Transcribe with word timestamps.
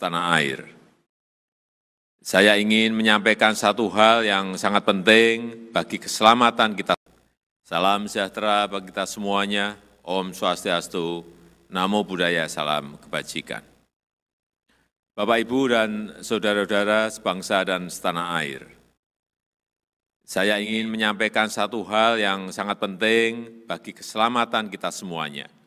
setanah 0.00 0.32
air. 0.40 0.64
Saya 2.24 2.56
ingin 2.56 2.96
menyampaikan 2.96 3.52
satu 3.52 3.92
hal 3.92 4.24
yang 4.24 4.56
sangat 4.56 4.88
penting 4.88 5.68
bagi 5.76 6.00
keselamatan 6.00 6.72
kita. 6.72 6.96
Salam 7.60 8.08
sejahtera 8.08 8.64
bagi 8.64 8.88
kita 8.88 9.04
semuanya. 9.04 9.76
Om 10.00 10.32
Swastiastu, 10.32 11.20
Namo 11.68 12.00
Buddhaya, 12.00 12.48
salam 12.48 12.96
kebajikan. 12.96 13.60
Bapak, 15.12 15.44
Ibu, 15.44 15.60
dan 15.68 15.90
saudara-saudara 16.24 17.12
sebangsa 17.12 17.60
dan 17.68 17.92
setanah 17.92 18.40
air. 18.40 18.72
Saya 20.24 20.56
ingin 20.64 20.88
menyampaikan 20.88 21.52
satu 21.52 21.84
hal 21.84 22.16
yang 22.16 22.48
sangat 22.56 22.80
penting 22.80 23.68
bagi 23.68 23.92
keselamatan 23.92 24.72
kita 24.72 24.88
semuanya. 24.88 25.59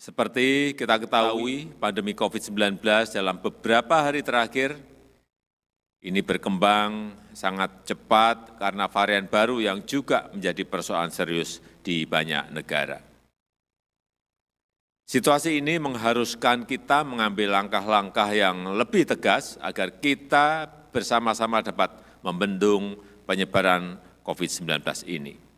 Seperti 0.00 0.72
kita 0.80 0.96
ketahui, 0.96 1.68
pandemi 1.76 2.16
COVID-19 2.16 2.80
dalam 3.12 3.36
beberapa 3.36 4.00
hari 4.00 4.24
terakhir 4.24 4.80
ini 6.00 6.24
berkembang 6.24 7.12
sangat 7.36 7.84
cepat 7.84 8.56
karena 8.56 8.88
varian 8.88 9.28
baru 9.28 9.60
yang 9.60 9.84
juga 9.84 10.32
menjadi 10.32 10.64
persoalan 10.64 11.12
serius 11.12 11.60
di 11.84 12.08
banyak 12.08 12.48
negara. 12.48 12.96
Situasi 15.04 15.60
ini 15.60 15.76
mengharuskan 15.76 16.64
kita 16.64 17.04
mengambil 17.04 17.60
langkah-langkah 17.60 18.32
yang 18.32 18.72
lebih 18.80 19.04
tegas 19.04 19.60
agar 19.60 20.00
kita 20.00 20.64
bersama-sama 20.96 21.60
dapat 21.60 21.92
membendung 22.24 22.96
penyebaran 23.28 24.00
COVID-19 24.24 24.80
ini. 25.12 25.49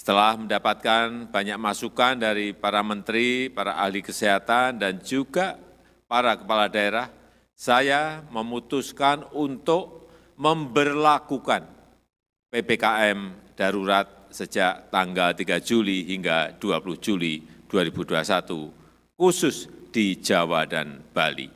Setelah 0.00 0.32
mendapatkan 0.32 1.28
banyak 1.28 1.60
masukan 1.60 2.16
dari 2.16 2.56
para 2.56 2.80
menteri, 2.80 3.52
para 3.52 3.76
ahli 3.76 4.00
kesehatan, 4.00 4.80
dan 4.80 4.96
juga 5.04 5.60
para 6.08 6.40
kepala 6.40 6.72
daerah, 6.72 7.12
saya 7.52 8.24
memutuskan 8.32 9.28
untuk 9.36 10.08
memberlakukan 10.40 11.68
PPKM 12.48 13.52
darurat 13.52 14.32
sejak 14.32 14.88
tanggal 14.88 15.36
3 15.36 15.60
Juli 15.60 16.08
hingga 16.08 16.56
20 16.56 16.96
Juli 16.96 17.44
2021, 17.68 19.20
khusus 19.20 19.68
di 19.92 20.16
Jawa 20.16 20.64
dan 20.64 20.96
Bali. 21.12 21.52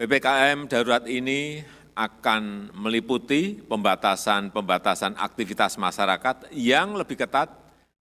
PPKM 0.00 0.64
darurat 0.64 1.04
ini 1.04 1.60
akan 1.94 2.74
meliputi 2.74 3.58
pembatasan-pembatasan 3.60 5.18
aktivitas 5.18 5.76
masyarakat 5.76 6.50
yang 6.54 6.94
lebih 6.94 7.20
ketat 7.20 7.52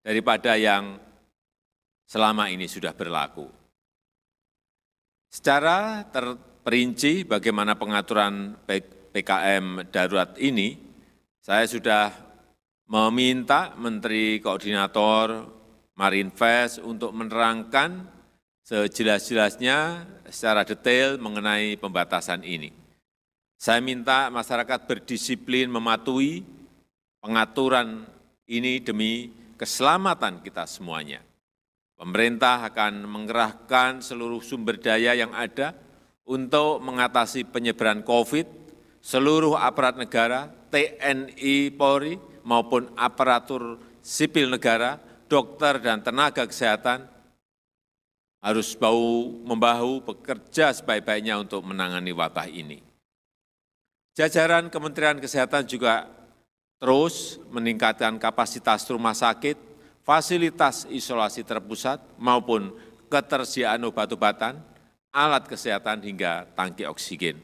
daripada 0.04 0.56
yang 0.56 0.98
selama 2.09 2.50
ini 2.50 2.66
sudah 2.66 2.92
berlaku. 2.98 3.46
Secara 5.30 6.09
terperinci 6.09 7.30
bagaimana 7.30 7.78
pengaturan 7.78 8.58
PKM 9.14 9.86
darurat 9.94 10.34
ini, 10.42 10.74
saya 11.38 11.70
sudah 11.70 12.09
meminta 12.90 13.78
Menteri 13.78 14.42
Koordinator 14.42 15.46
Marinvest 15.94 16.81
untuk 16.81 17.14
menerangkan 17.14 18.18
sejelas-jelasnya 18.66 20.08
secara 20.30 20.66
detail 20.66 21.22
mengenai 21.22 21.78
pembatasan 21.78 22.42
ini. 22.42 22.74
Saya 23.59 23.84
minta 23.84 24.31
masyarakat 24.31 24.88
berdisiplin 24.88 25.68
mematuhi 25.68 26.47
pengaturan 27.20 28.08
ini 28.47 28.80
demi 28.80 29.36
keselamatan 29.59 30.40
kita 30.40 30.64
semuanya. 30.64 31.20
Pemerintah 32.00 32.64
akan 32.72 33.03
mengerahkan 33.03 34.00
seluruh 34.00 34.40
sumber 34.40 34.80
daya 34.80 35.12
yang 35.12 35.36
ada 35.36 35.75
untuk 36.24 36.80
mengatasi 36.80 37.52
penyebaran 37.52 38.00
COVID, 38.08 38.48
seluruh 39.03 39.59
aparat 39.59 40.00
negara, 40.00 40.48
TNI 40.72 41.75
Polri, 41.75 42.16
maupun 42.48 42.88
aparatur 42.96 43.75
sipil 44.00 44.48
negara, 44.48 45.03
dokter 45.28 45.84
dan 45.84 46.00
tenaga 46.00 46.48
kesehatan 46.48 47.03
harus 48.40 48.72
bahu-membahu 48.80 50.08
bekerja 50.08 50.72
sebaik-baiknya 50.72 51.36
untuk 51.44 51.59
menangani 51.68 52.16
wabah 52.16 52.48
ini. 52.48 52.88
Jajaran 54.19 54.68
Kementerian 54.68 55.16
Kesehatan 55.16 55.63
juga 55.63 56.12
terus 56.75 57.40
meningkatkan 57.56 58.19
kapasitas 58.19 58.84
rumah 58.91 59.16
sakit, 59.16 59.56
fasilitas 60.03 60.84
isolasi 60.91 61.47
terpusat 61.47 62.03
maupun 62.19 62.75
ketersediaan 63.07 63.80
obat-obatan, 63.88 64.59
alat 65.16 65.47
kesehatan 65.47 66.03
hingga 66.03 66.52
tangki 66.52 66.84
oksigen. 66.84 67.40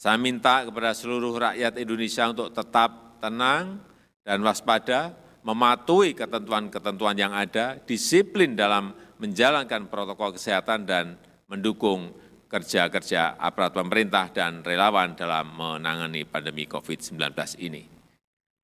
Saya 0.00 0.16
minta 0.16 0.64
kepada 0.64 0.96
seluruh 0.96 1.36
rakyat 1.36 1.76
Indonesia 1.76 2.24
untuk 2.32 2.56
tetap 2.56 3.20
tenang 3.20 3.76
dan 4.24 4.40
waspada, 4.40 5.12
mematuhi 5.44 6.16
ketentuan-ketentuan 6.16 7.20
yang 7.20 7.36
ada, 7.36 7.76
disiplin 7.84 8.56
dalam 8.56 8.96
menjalankan 9.20 9.92
protokol 9.92 10.32
kesehatan 10.32 10.88
dan 10.88 11.20
mendukung 11.52 12.16
kerja-kerja 12.48 13.36
aparat 13.36 13.76
pemerintah 13.76 14.32
dan 14.32 14.64
relawan 14.64 15.12
dalam 15.12 15.52
menangani 15.52 16.24
pandemi 16.24 16.64
COVID-19 16.64 17.20
ini. 17.60 17.84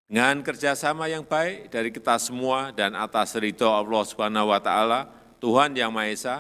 Dengan 0.09 0.41
kerjasama 0.41 1.09
yang 1.09 1.25
baik 1.25 1.73
dari 1.73 1.93
kita 1.93 2.17
semua 2.21 2.73
dan 2.73 2.97
atas 2.97 3.37
ridho 3.37 3.69
Allah 3.69 4.03
Subhanahu 4.05 4.53
wa 4.53 4.61
Ta'ala, 4.61 5.09
Tuhan 5.41 5.77
Yang 5.77 5.93
Maha 5.93 6.09
Esa, 6.09 6.37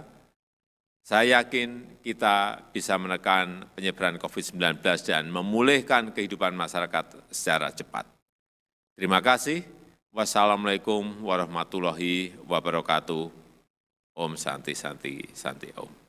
saya 1.05 1.41
yakin 1.41 2.01
kita 2.01 2.65
bisa 2.73 2.97
menekan 2.97 3.69
penyebaran 3.77 4.17
COVID-19 4.17 4.81
dan 5.05 5.29
memulihkan 5.29 6.17
kehidupan 6.17 6.57
masyarakat 6.57 7.29
secara 7.29 7.69
cepat. 7.73 8.09
Terima 8.97 9.21
kasih. 9.21 9.65
Wassalamualaikum 10.15 11.05
warahmatullahi 11.21 12.33
wabarakatuh. 12.49 13.29
Om 14.15 14.33
Santi 14.39 14.73
Santi 14.79 15.19
Santi 15.35 15.75
Om. 15.75 16.04